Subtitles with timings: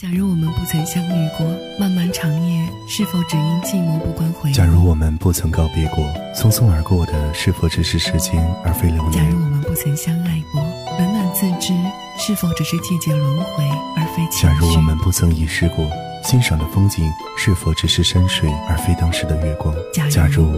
[0.00, 1.46] 假如我们不曾相遇过，
[1.78, 4.50] 漫漫长夜是否只因寂寞不关回？
[4.50, 6.02] 假如我们不曾告别过，
[6.34, 9.22] 匆匆而过的是否只是时间而非流年？
[9.22, 10.62] 假如我们不曾相爱过，
[10.98, 11.74] 冷暖自知
[12.18, 13.62] 是否只是季节轮回
[13.94, 14.46] 而非情绪？
[14.46, 15.86] 假如我们不曾遗失过，
[16.24, 17.04] 欣赏的风景
[17.36, 19.74] 是否只是山水而非当时的月光？
[20.10, 20.50] 假如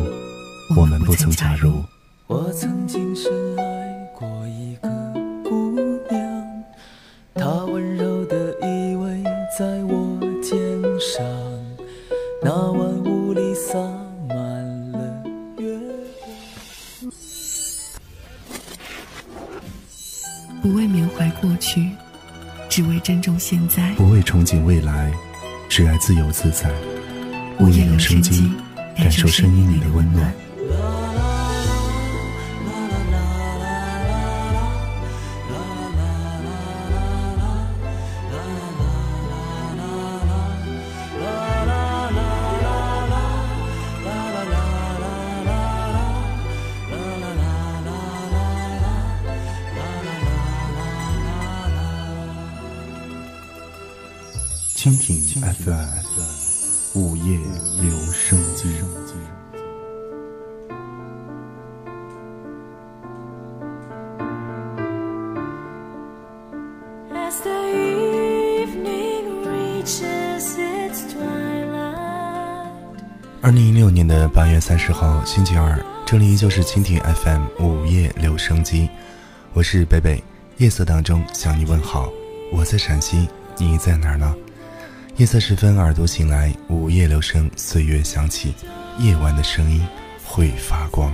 [0.77, 1.83] 我们不曾假如，
[2.29, 3.29] 我曾经深
[21.43, 21.91] 过去，
[22.69, 25.13] 只为珍重现在；不为憧憬未来，
[25.69, 26.71] 只爱自由自在。
[27.59, 28.49] 午夜留声机，
[28.97, 30.33] 感受声音里的温暖。
[73.41, 78.87] 二零一六年的八月三十号星期二，这里依旧是蜻蜓 FM 午夜留声机，
[79.55, 80.23] 我是北北，
[80.59, 82.13] 夜色当中向你问好，
[82.53, 83.27] 我在陕西，
[83.57, 84.37] 你在哪儿呢？
[85.17, 88.53] 夜色时分，耳朵醒来，午夜留声，岁月响起，
[88.99, 89.81] 夜晚的声音
[90.23, 91.11] 会发光。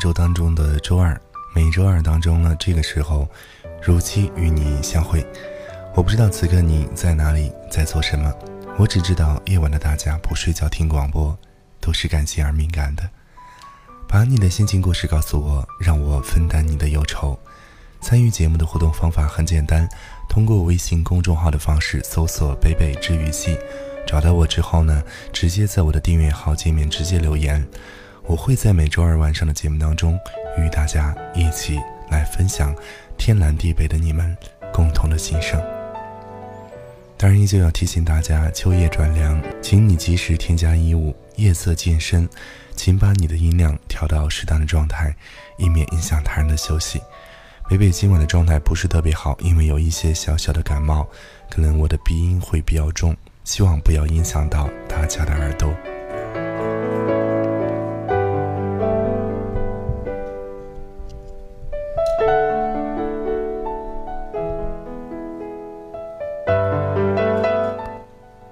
[0.00, 1.20] 周当中的周二，
[1.54, 3.28] 每周二当中呢，这个时候
[3.82, 5.24] 如期与你相会。
[5.94, 8.32] 我不知道此刻你在哪里，在做什么，
[8.78, 11.38] 我只知道夜晚的大家不睡觉听广播，
[11.80, 13.08] 都是感性而敏感的。
[14.08, 17.38] 把你的心情故事告诉我，让我分担你的忧愁。
[18.00, 19.86] 参与节目的互动方法很简单，
[20.30, 23.58] 通过微信公众号的方式搜索“北北治愈系”，
[24.08, 27.62] 找到我之后呢，直接在我的订阅号界面直接留言。
[28.30, 30.16] 我会在每周二晚上的节目当中，
[30.56, 31.80] 与大家一起
[32.10, 32.72] 来分享
[33.18, 34.36] 天南地北的你们
[34.72, 35.60] 共同的心声。
[37.16, 41.12] 当然，依旧要提醒大家，秋夜转凉，请你及时添加衣物。
[41.34, 42.28] 夜色渐深，
[42.76, 45.12] 请把你的音量调到适当的状态，
[45.58, 47.02] 以免影响他人的休息。
[47.68, 51.04] 北北今晚的状态不是特别好，因为有一些小小的感冒，
[51.50, 55.74] 可能我的鼻音会比较重，希望不要影响到大家的耳朵。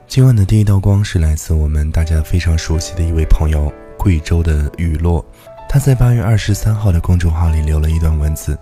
[0.09, 5.23] 今晚的第一道光是来自我们大家非常熟悉的一位朋友，贵州的雨落。
[5.69, 8.59] 他在八月二十三号的公众号里留了一段文字，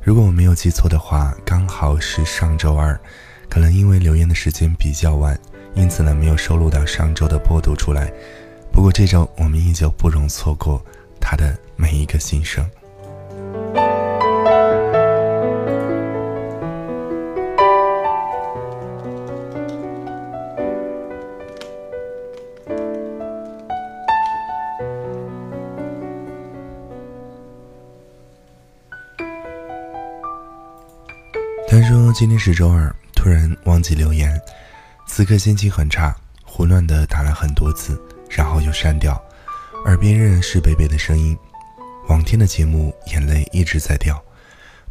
[0.00, 2.98] 如果我没有记错的话，刚好是上周二。
[3.50, 5.36] 可能因为留言的时间比较晚，
[5.74, 8.12] 因此呢没有收录到上周的播读出来。
[8.72, 10.80] 不过这周我们依旧不容错过
[11.20, 12.64] 他的每一个心声。
[31.84, 34.40] 说：“今天是周二，突然忘记留言，
[35.06, 38.00] 此刻心情很差，胡乱的打了很多字，
[38.30, 39.22] 然后又删掉。
[39.84, 41.36] 耳边仍然是贝贝的声音。
[42.08, 44.22] 往天的节目，眼泪一直在掉。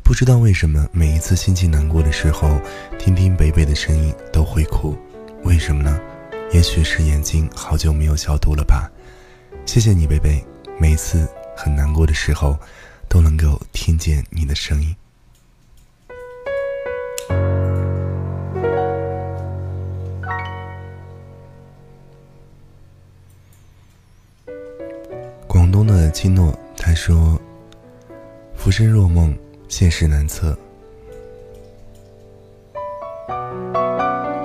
[0.04, 2.60] 不知道为什么，每一次心情难过的时候，
[3.00, 4.96] 听听贝贝的声音都会哭。
[5.44, 6.00] 为什么呢？
[6.52, 8.90] 也许是眼睛好久没有消毒了吧。
[9.66, 10.46] 谢谢你，贝贝，
[10.80, 12.58] 每次很难过的时候，
[13.10, 14.96] 都能够听见你的声音。”
[26.14, 27.42] 七诺，他说
[28.56, 29.36] ：“浮生若梦，
[29.68, 30.56] 现实难测。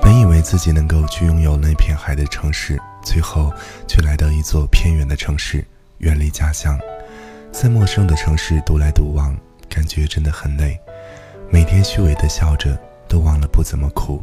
[0.00, 3.52] 本以为自己能够去拥有那片海的城市，最后
[3.86, 5.62] 却来到一座偏远的城市，
[5.98, 6.76] 远离家乡，
[7.52, 9.36] 在陌生的城市独来独往，
[9.68, 10.80] 感觉真的很累。
[11.50, 12.76] 每天虚伪的笑着，
[13.06, 14.22] 都忘了不怎么哭，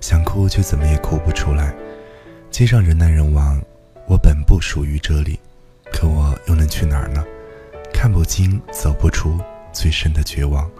[0.00, 1.74] 想哭却怎么也哭不出来。
[2.50, 3.60] 街上人来人往，
[4.08, 5.38] 我本不属于这里。”
[5.92, 7.24] 可我又能去哪儿呢？
[7.92, 9.38] 看不清，走不出
[9.72, 10.70] 最深的绝望。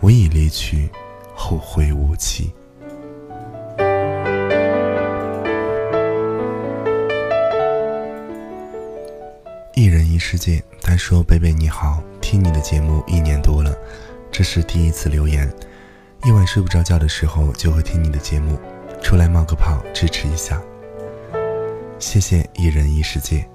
[0.00, 0.90] 我已离去，
[1.34, 2.52] 后会无期。
[9.74, 10.62] 一人一世界。
[10.82, 13.74] 他说：“贝贝你好，听你的节目一年多了，
[14.30, 15.50] 这是第一次留言。
[16.24, 18.58] 夜晚睡不着觉的时候就会听你的节目，
[19.02, 20.60] 出来冒个泡支持一下。
[21.98, 23.48] 谢谢一人一世界。”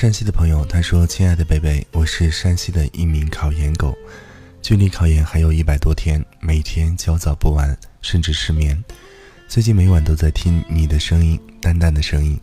[0.00, 3.98] 山西的朋友他说：“亲爱的贝贝，我是山西的一名考研狗，
[4.62, 8.80] 距离考研还有一百多天，每天焦躁不安，甚至失眠。
[9.48, 12.40] 最近每晚都在听你的声音，淡淡的声音，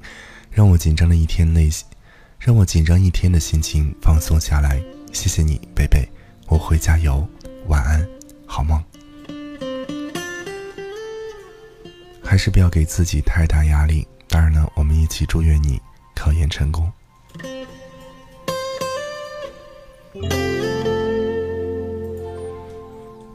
[0.51, 1.87] 让我紧张的一天内心，
[2.39, 4.83] 让我紧张一天的心情放松下来。
[5.13, 6.05] 谢谢你，贝贝，
[6.47, 7.25] 我会加油。
[7.67, 8.05] 晚安，
[8.45, 8.83] 好梦。
[12.21, 14.05] 还是不要给自己太大压力。
[14.27, 15.81] 当然了，我们一起祝愿你
[16.13, 16.91] 考研成功。”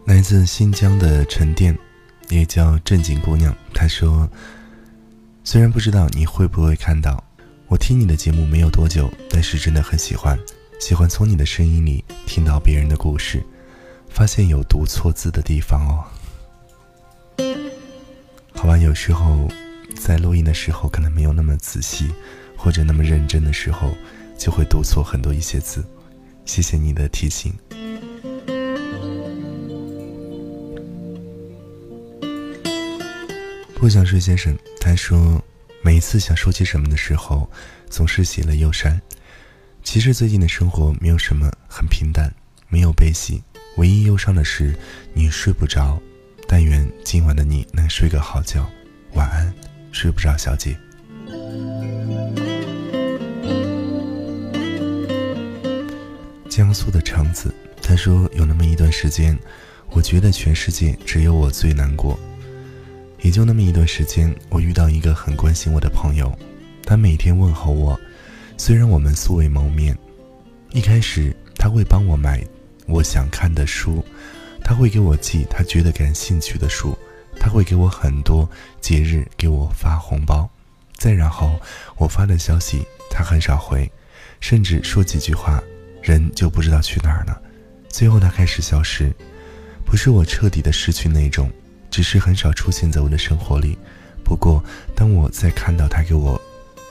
[0.07, 1.77] 来自新疆的沉淀，
[2.29, 3.55] 也叫正经姑娘。
[3.75, 4.29] 她说
[5.45, 7.23] ：“虽然不知道你会不会看到，
[7.69, 10.39] 我听你的节目没有多久，但是真的很喜欢，
[10.81, 13.43] 喜欢从你的声音里听到别人的故事，
[14.09, 16.05] 发现有读错字的地方哦。
[18.53, 19.49] 好吧，有时候
[19.97, 22.11] 在录音的时候可能没有那么仔细，
[22.57, 23.95] 或者那么认真的时候，
[24.37, 25.85] 就会读错很多一些字。
[26.51, 27.55] 谢谢你的提醒。”
[33.79, 35.41] 不想睡先生，他说，
[35.81, 37.49] 每一次想说些什么的时候，
[37.89, 39.01] 总是喜了又删。
[39.85, 42.35] 其实最近的生活没有什么，很平淡，
[42.69, 43.41] 没有悲喜。
[43.77, 44.75] 唯一忧伤的是
[45.15, 46.03] 你睡不着。
[46.49, 48.69] 但愿今晚的你能睡个好觉，
[49.15, 49.55] 晚安，
[49.93, 50.77] 睡不着小姐。
[56.61, 59.35] 江苏的橙子，他说有那么一段时间，
[59.93, 62.21] 我觉得全世界只有我最难过。
[63.23, 66.39] 也就那么一段时间，我遇到一个很关心我的朋友，
[66.85, 67.99] 他每天问候我，
[68.59, 69.97] 虽然我们素未谋面。
[70.73, 72.45] 一开始他会帮我买
[72.85, 74.05] 我想看的书，
[74.63, 76.95] 他会给我寄他觉得感兴趣的书，
[77.39, 78.47] 他会给我很多
[78.83, 80.47] 节日给我发红包。
[80.99, 81.59] 再然后
[81.97, 83.91] 我发的消息他很少回，
[84.41, 85.59] 甚至说几句话，
[86.03, 87.41] 人就不知道去哪儿了。
[87.89, 89.13] 最后他开始消失，
[89.85, 91.51] 不是我彻底的失去那种。
[91.91, 93.77] 只是很少出现在我的生活里。
[94.23, 94.63] 不过，
[94.95, 96.41] 当我在看到他给我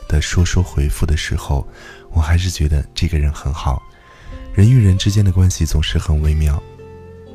[0.09, 1.65] 的说说回复的时候，
[2.11, 3.81] 我还是觉得这个人很好。
[4.53, 6.61] 人与人之间的关系总是很微妙，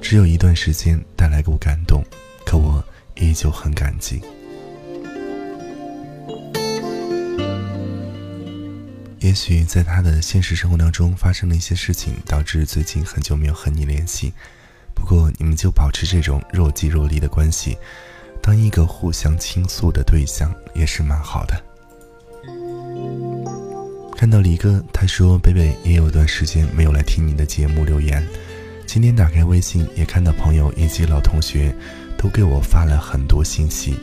[0.03, 2.05] 只有一段时间带来过感动，
[2.45, 4.21] 可我依旧很感激。
[9.35, 14.33] 也许在他的现实生活当中发生了一些事情，导致最近很久没有和你联系。
[14.95, 17.77] 不过你们就保持这种若即若离的关系，
[18.41, 21.61] 当一个互相倾诉的对象也是蛮好的。
[24.17, 28.25] 看到李哥，他说北北也有段时间没有来听你的节目留言，
[28.87, 31.75] 今天打开微信也看到朋友以及老同学
[32.17, 33.99] 都给我发了很多信息，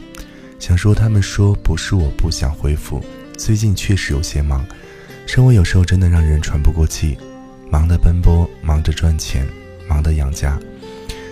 [0.59, 3.01] 想说他们说不是我不想回复，
[3.37, 4.67] 最近确实有些忙。
[5.31, 7.17] 生活有时候真的让人喘不过气，
[7.69, 9.47] 忙的奔波，忙着赚钱，
[9.87, 10.59] 忙的养家，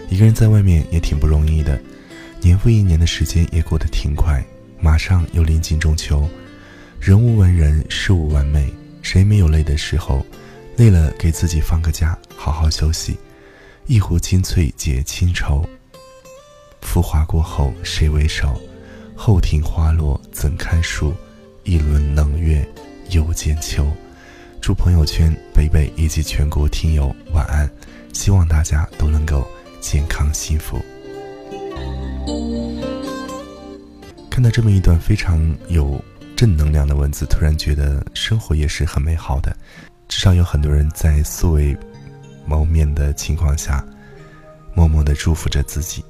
[0.07, 1.77] 一个人在外面也挺不容易的。
[2.39, 4.41] 年复一年的时间也过得挺快，
[4.79, 6.25] 马上又临近中秋，
[6.97, 10.25] 人无完人，事无完美，谁没有累的时候？
[10.77, 13.17] 累了给自己放个假，好好休息。
[13.85, 15.67] 一壶清翠解清愁。
[16.79, 18.61] 浮华过后谁为首？
[19.13, 21.13] 后庭花落怎堪数？
[21.65, 22.65] 一轮冷月。
[23.11, 23.87] 又见秋，
[24.61, 27.69] 祝朋友圈北北以及全国听友晚安，
[28.13, 29.47] 希望大家都能够
[29.81, 30.79] 健康幸福。
[34.29, 36.03] 看到这么一段非常有
[36.35, 39.55] 正能量的文字，突然觉得生活也是很美好的，
[40.07, 41.75] 至少有很多人在素未
[42.45, 43.83] 谋面的情况下，
[44.73, 46.03] 默默的祝福着自己，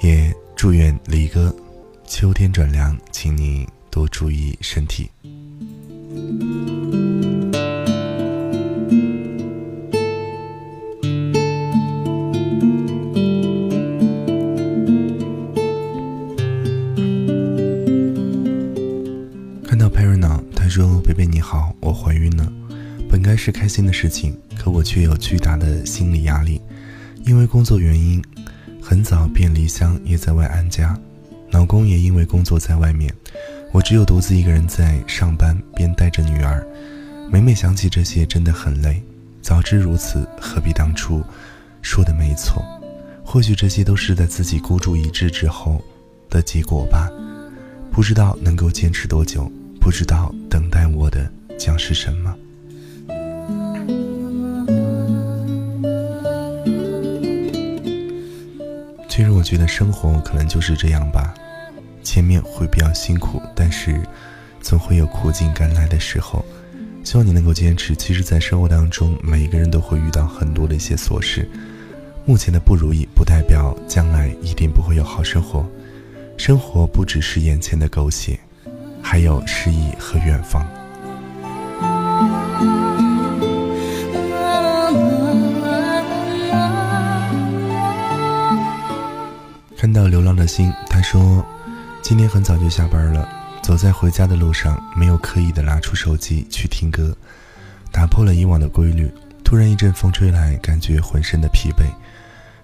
[0.00, 1.54] 也祝愿李哥
[2.06, 5.08] 秋天转凉，请你多注意身体。
[23.40, 26.60] 是开心的事情，可我却有巨大的心理压力，
[27.24, 28.22] 因为工作原因，
[28.82, 30.94] 很早便离乡，也在外安家。
[31.50, 33.10] 老公也因为工作在外面。”
[33.72, 36.66] 我只有独自一个人在上班，边带着女儿。
[37.32, 39.02] 每每想起这些，真的很累。
[39.40, 41.22] 早知如此，何必当初？
[41.80, 42.62] 说的没错，
[43.24, 45.82] 或许这些都是在自己孤注一掷之后
[46.28, 47.08] 的结果吧。
[47.90, 52.36] 不知道能够坚持多久，不知道等待我的将是什么。
[59.20, 61.34] 其实，我觉得生活可能就是这样吧。
[62.02, 64.00] 前面会比较辛苦，但是
[64.62, 66.42] 总会有苦尽甘来的时候。
[67.04, 67.94] 希望你能够坚持。
[67.94, 71.46] 其实，在生活当中，每一个人都会遇到很多的一些琐事。
[72.24, 75.68] 目前的不如意，不代表将来一定不会有好生活。
[76.38, 78.40] 生活不只是眼前的苟且，
[79.02, 80.66] 还有诗意和远方。
[90.00, 91.44] 到流浪的心，他说。
[92.00, 93.28] 今天很早就下班了，
[93.62, 97.14] 走在回家的路上，没有刻意的拿出手机去听歌，
[97.92, 99.12] 打破了以往的规律。
[99.44, 101.84] 突然一阵风吹来，感觉浑身的疲惫，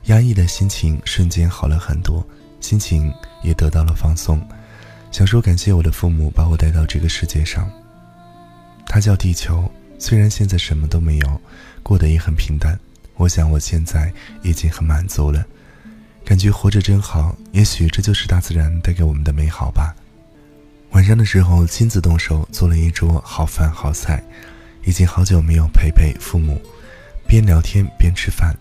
[0.05, 2.27] 压抑的心情瞬间好了很多，
[2.59, 3.13] 心情
[3.43, 4.41] 也得到了放松。
[5.13, 7.71] 想说感谢我的父母把我带到这个世界上，
[8.87, 9.71] 他叫地球。
[9.99, 11.41] 虽然现在什么都没有，
[11.83, 12.81] 过得也很平淡，
[13.17, 14.11] 我想我现在
[14.43, 15.45] 已经很满足了。
[16.27, 19.95] 感觉活着真好，也许这就是大自然带给我们的美好吧。
[20.91, 24.21] 晚上的时候，亲自动手做了一桌好饭好菜，
[24.85, 26.61] 已经好久没有陪陪父母，
[27.29, 28.53] 边聊天边吃饭，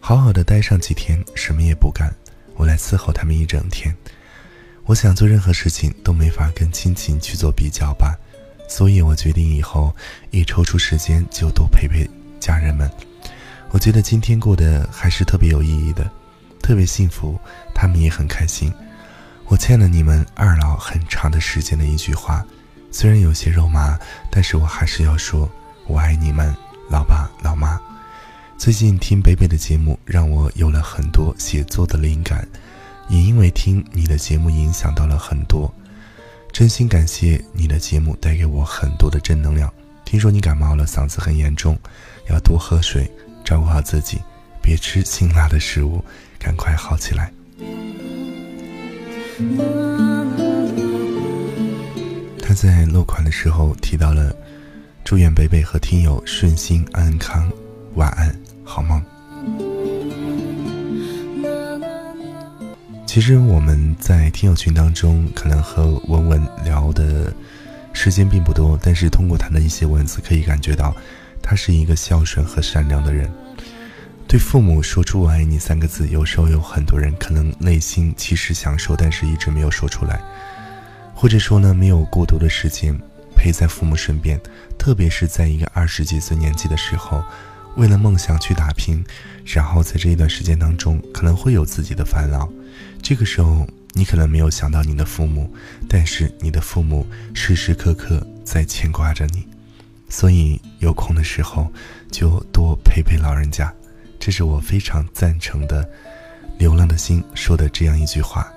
[0.00, 2.12] 好好的待上几天，什么也不干，
[2.56, 3.94] 我来伺候他们一整天。
[4.84, 8.18] 我想做任何事情都没法跟亲情去做比较吧，
[8.68, 9.94] 所以我决定以后
[10.32, 12.04] 一抽出时间就多陪陪
[12.40, 12.90] 家人们。
[13.70, 16.10] 我觉得今天过得还是特别有意义的。
[16.66, 17.38] 特别幸福，
[17.72, 18.74] 他们也很开心。
[19.44, 22.44] 我欠了你们二老很长的时间的一句话，
[22.90, 23.96] 虽然有些肉麻，
[24.32, 25.48] 但是我还是要说，
[25.86, 26.52] 我爱你们，
[26.90, 27.80] 老爸老妈。
[28.58, 32.44] 最近听北北的节目，让我有了很多写作的灵感，
[33.08, 35.72] 也因为听你的节目影响到了很多。
[36.52, 39.72] 真心感谢你的节目带给我很多的正能量。
[40.04, 41.78] 听说你感冒了，嗓子很严重，
[42.28, 43.08] 要多喝水，
[43.44, 44.20] 照顾好自己，
[44.60, 46.04] 别吃辛辣的食物。
[46.38, 47.32] 赶快好起来！
[52.40, 54.34] 他在落款的时候提到了，
[55.04, 57.50] 祝愿北北和听友顺心安康，
[57.94, 59.02] 晚安，好梦。
[63.06, 67.32] 其实我们在听友群当中，可能和文文聊的
[67.92, 70.94] 时间并不多，但是通过他的一些文字，可以感觉到
[71.42, 73.30] 他是一个孝顺和善良的人。
[74.28, 80.20] 对父母说出“我爱你”三个字，有时候有很多人可能内心其实想说，但是一直没有说出来，
[81.14, 82.98] 或者说呢，没有过多的时间
[83.36, 84.40] 陪在父母身边，
[84.76, 87.22] 特别是在一个二十几岁年纪的时候。
[87.76, 89.04] 为了梦想去打拼，
[89.44, 92.48] 然后在这一段时间当中，可能会有自己的烦恼。
[93.02, 95.54] 这个时候，你可能没有想到你的父母，
[95.86, 99.46] 但是你的父母时时刻刻在牵挂着你。
[100.08, 101.70] 所以有空的时候，
[102.10, 103.70] 就多陪陪老人家。
[104.18, 105.88] 这是我非常赞成的。
[106.58, 108.50] 流浪的心说的这样一句话。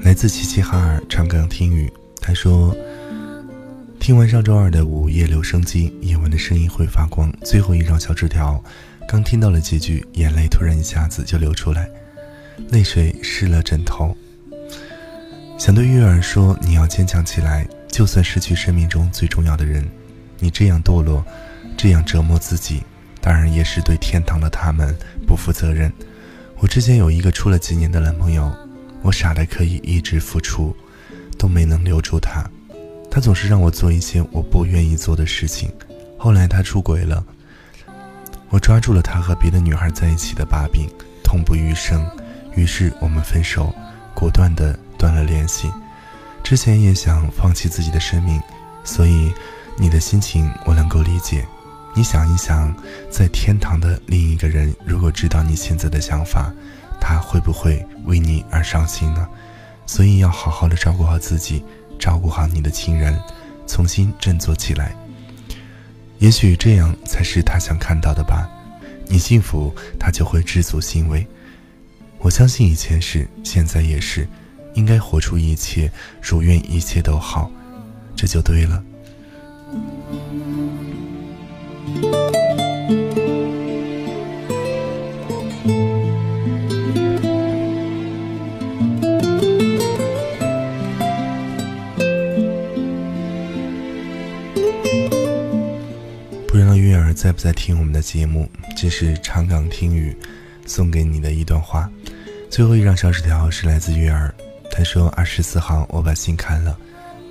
[0.00, 2.74] 来自齐齐哈尔长歌听雨，他说。
[3.98, 7.32] 听完上周二的午夜留声机，夜晚的声音会发光。
[7.44, 8.60] 最后一张小纸条，
[9.06, 11.88] 刚听到了几句，眼泪突然一下子就流出来，
[12.70, 14.16] 泪水湿了枕头。
[15.56, 19.88] 想对月儿说：“你要坚强起来，就算失去生命中最重要的人，
[20.42, 21.24] 你这样堕落，
[21.76, 22.82] 这样折磨自己，
[23.20, 24.92] 当然也是对天堂的他们
[25.24, 25.90] 不负责任。”
[26.58, 28.52] 我之前有一个处了几年的男朋友，
[29.02, 30.76] 我傻的可以一直付出，
[31.38, 32.44] 都没能留住他。
[33.10, 35.70] 他总是让我做一些我不愿意做的事情。
[36.18, 37.24] 后来他出轨了，
[38.48, 40.88] 我抓住了他和别的女孩在一起的把柄，
[41.22, 42.04] 痛不欲生。
[42.54, 43.74] 于是我们分手，
[44.14, 45.70] 果断的断了联系。
[46.44, 48.40] 之前也想放弃自己的生命，
[48.84, 49.32] 所以
[49.78, 51.46] 你的心情我能够理解。
[51.94, 52.74] 你想一想，
[53.10, 56.52] 在天堂的另一个人，如果知道你现在的想法，
[57.00, 59.28] 他会不会为你而伤心呢？
[59.84, 61.64] 所以要好好的照顾好自己。
[61.98, 63.16] 照顾好你的亲人，
[63.66, 64.96] 重新振作起来。
[66.18, 68.48] 也许这样才是他想看到的吧。
[69.06, 71.26] 你幸福，他就会知足欣慰。
[72.18, 74.26] 我相信以前是，现在也是，
[74.74, 77.50] 应该活出一切，如愿一切都好，
[78.16, 78.82] 这就对了。
[96.46, 98.46] 不知道月儿在不在听我们的节目？
[98.76, 100.14] 这是长港听雨
[100.66, 101.88] 送给你的一段话。
[102.50, 104.34] 最后一张小纸条是来自月儿，
[104.70, 106.76] 他说：“二十四号我把信看了，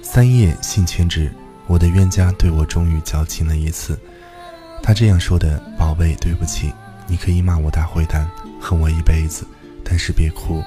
[0.01, 1.31] 三页信全纸，
[1.71, 3.97] 我的冤家对我终于矫情了一次。
[4.83, 6.73] 他这样说的：宝贝，对不起，
[7.07, 8.29] 你可以骂我大坏蛋，
[8.59, 9.47] 恨我一辈子，
[9.81, 10.61] 但是别哭，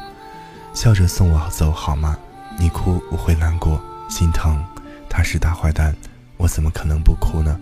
[0.72, 2.16] 笑着送我走好吗？
[2.58, 4.64] 你哭我会难过，心疼。
[5.06, 5.94] 他是大坏蛋，
[6.38, 7.60] 我怎么可能不哭呢？”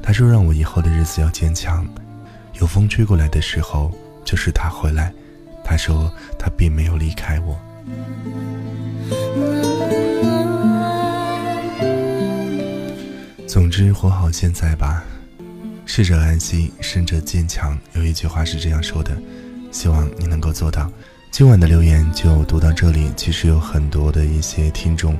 [0.00, 1.84] 他说：“让我以后的日子要坚强。
[2.60, 3.90] 有风吹过来的时候，
[4.24, 5.12] 就是他回来。
[5.64, 7.58] 他说他并没有离开我。
[13.46, 15.04] 总之，活好现在吧。
[15.86, 17.78] 逝者安息，生者坚强。
[17.94, 19.16] 有一句话是这样说的，
[19.70, 20.90] 希望你能够做到。
[21.30, 23.12] 今晚的留言就读到这里。
[23.16, 25.16] 其实有很多的一些听众。”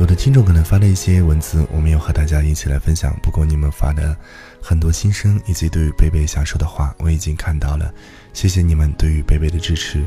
[0.00, 3.14] 有的听众可能发了一些文字，我没有和大家一起来分享。
[3.22, 4.16] 不过你们发的
[4.60, 7.92] 很多心声以及对于贝贝想说的话，我已经看到了。
[8.32, 10.02] 谢谢你们对于贝贝的支持。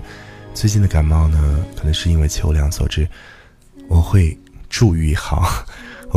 [0.53, 3.07] 最近的感冒呢，可能是因为秋凉所致，
[3.87, 4.37] 我会
[4.69, 5.65] 注意好，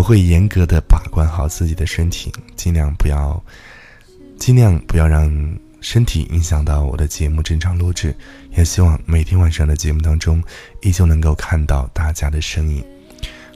[0.01, 3.39] 我会严格的把关好自己的身体，尽量不要，
[4.39, 5.31] 尽量不要让
[5.83, 8.17] 身体影响到我的节目正常录制。
[8.57, 10.43] 也希望每天晚上的节目当中，
[10.81, 12.83] 依旧能够看到大家的身影。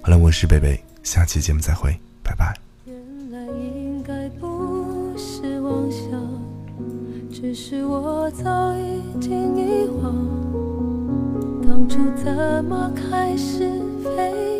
[0.03, 2.55] 好了，我是贝贝，下期节目再会，拜拜。
[2.85, 2.95] 原
[3.31, 6.11] 来应该不是妄想，
[7.33, 10.15] 只是我早已经遗忘，
[11.67, 13.61] 当初怎么开始
[14.15, 14.54] 飞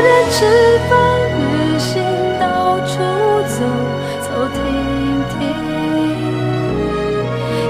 [0.00, 0.38] 人吃
[0.88, 0.90] 饭、
[1.38, 1.90] 旅行、
[2.40, 2.44] 到
[2.86, 2.92] 处
[3.46, 3.56] 走
[4.22, 4.58] 走停
[5.30, 5.38] 停，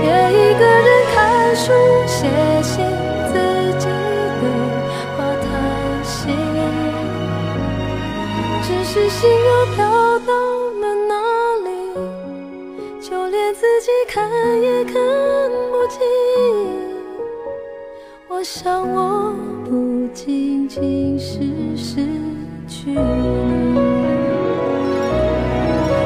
[0.03, 1.17] 也一个人看
[1.57, 1.73] 书、
[2.07, 2.19] 写
[2.63, 2.73] 信。
[3.33, 3.35] 自
[3.79, 3.87] 己
[4.41, 4.43] 对
[5.17, 5.49] 话、谈
[6.05, 6.19] 心，
[8.63, 9.79] 只是心又飘
[10.21, 10.31] 到
[10.81, 11.13] 了哪
[11.65, 11.69] 里？
[13.01, 13.51] 就连。
[13.53, 14.31] 自己看
[14.63, 15.99] 也看不清。
[18.29, 21.41] 我想，我不仅仅是
[21.77, 22.01] 失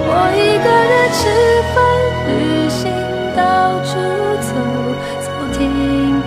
[0.06, 1.20] 我一个人吃
[1.74, 1.76] 饭、
[2.28, 2.32] 旅
[2.68, 2.82] 行，
[3.36, 3.40] 到
[3.84, 3.90] 处
[4.40, 4.48] 走
[5.20, 5.58] 走停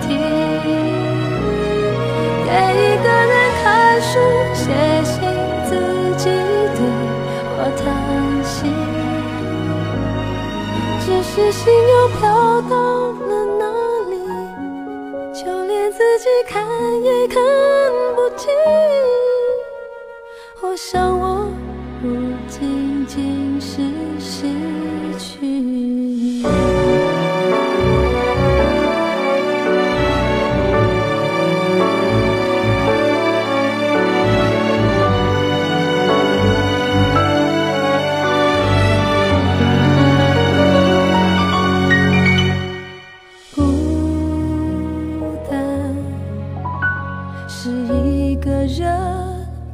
[0.02, 0.06] 停，
[2.46, 3.64] 也一个人看
[4.00, 4.10] 书、
[4.54, 4.62] 写
[5.04, 5.14] 信，
[5.64, 5.70] 自
[6.16, 6.24] 己
[6.74, 6.78] 对
[7.56, 7.80] 我叹
[8.44, 8.56] 息。
[11.00, 12.20] 只是心又飘
[12.62, 12.74] 到
[13.26, 13.62] 了哪
[14.10, 14.12] 里，
[15.32, 16.62] 就连自己看
[17.02, 17.36] 也看
[18.14, 18.48] 不清。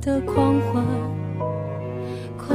[0.04, 0.84] 的狂欢，
[2.36, 2.46] 狂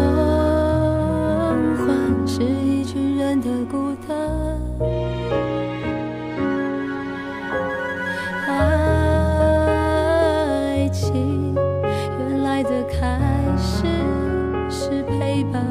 [1.77, 1.87] 欢
[2.27, 4.15] 是一群人的孤单。
[8.47, 8.57] 爱
[10.93, 11.55] 情
[12.19, 13.19] 原来的开
[13.57, 13.87] 始
[14.69, 15.65] 是陪伴，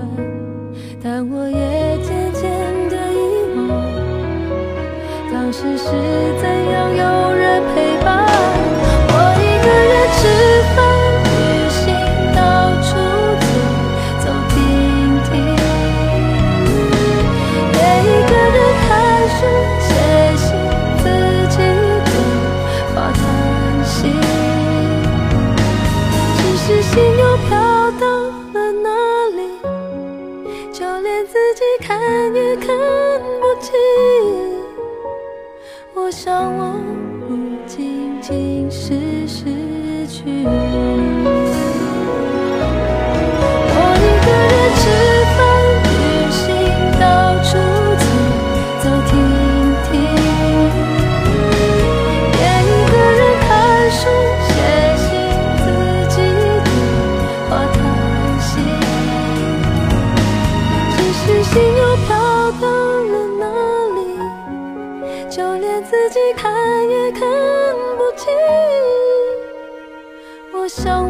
[1.01, 2.51] 但我也渐渐
[2.89, 3.69] 的遗忘。
[5.33, 5.87] 当时是
[6.41, 7.28] 怎样有
[65.31, 66.51] 就连自己看
[66.89, 67.21] 也看
[67.97, 68.33] 不清。
[70.53, 71.08] 我想